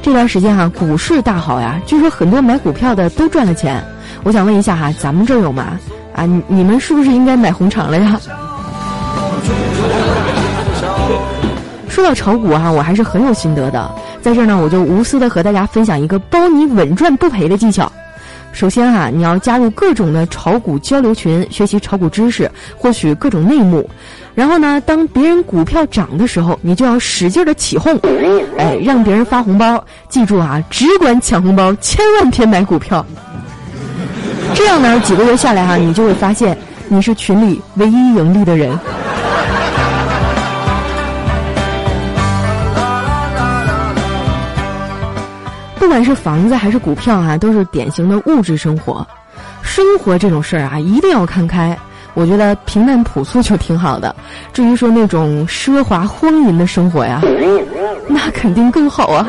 [0.00, 3.84] 这段时间哈，股市大好呀，据说很多买股票的都赚了钱。
[4.24, 5.78] 我想问一下哈，咱们这有吗？
[6.14, 8.18] 啊，你你们是不是应该买红场了呀？
[11.88, 13.90] 说到炒股哈，我还是很有心得的。
[14.22, 17.90] 在这儿呢，我就无私的和大家分享一个包你稳赚不赔的技巧。
[18.58, 23.88] 首先哈，你要加入各种的炒股交流群，学习炒股知识，获取各种内幕。
[24.34, 27.96] 然后呢，当别人股票涨的时候，你就要使劲的起哄，
[28.58, 29.84] 哎，让别人发红包。
[30.08, 33.06] 记住啊，只管抢红包，千万别买股票。
[34.54, 38.76] 这样呢，几个月下来哈，你就会发现你是群里唯一盈利的人。
[45.78, 49.06] 不管是房子还是股票啊，都是典型的物质生活。
[49.62, 51.76] 生活这种事儿啊，一定要看开。
[52.14, 54.14] 我觉得平淡朴素就挺好的。
[54.52, 57.20] 至于说那种奢华荒淫的生活呀，
[58.08, 59.26] 那肯定更好啊。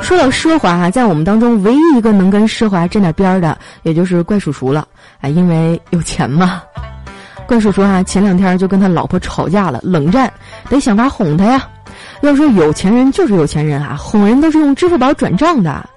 [0.00, 4.86] 说到奢华啊，在我们当中唯一一个能跟奢华沾点边儿的，也就是怪叔叔了。
[5.20, 6.62] 哎，因为有钱嘛。
[7.48, 10.30] 怪叔叔啊，前两天就跟他老婆吵架了，冷战，
[10.68, 11.66] 得想法哄他呀。
[12.20, 15.88] 要说有钱人就是有钱人啊，哄人都是用支付宝转账的。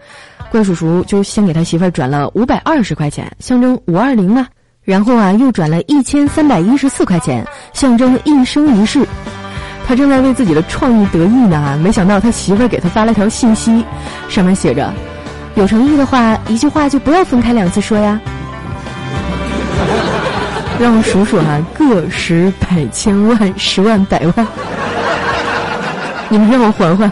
[0.49, 4.47] 怪叔叔就先给他媳妇儿转了五百二十块钱，象征五二零嘛。
[4.83, 9.05] 然后啊，又转了一千三百一十四块钱，象征一生一世。
[9.85, 13.83] 他正在为自己的创意得意呢，没想到他媳妇儿给他发了条信息，
[14.29, 14.89] 上面写着
[15.55, 18.17] ：“有诚意的话，一句话就不要分开两次说呀。”
[20.81, 24.47] 让我数数哈，个十百千万十万百万，
[26.27, 27.11] 你们让我缓缓。